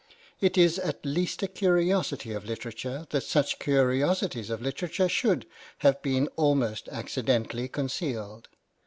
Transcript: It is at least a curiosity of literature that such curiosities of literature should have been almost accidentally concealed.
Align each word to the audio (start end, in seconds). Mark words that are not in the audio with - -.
It 0.39 0.57
is 0.57 0.79
at 0.79 1.05
least 1.05 1.43
a 1.43 1.47
curiosity 1.47 2.33
of 2.33 2.43
literature 2.43 3.05
that 3.11 3.21
such 3.21 3.59
curiosities 3.59 4.49
of 4.49 4.59
literature 4.59 5.07
should 5.07 5.45
have 5.85 6.01
been 6.01 6.27
almost 6.37 6.89
accidentally 6.89 7.67
concealed. 7.67 8.47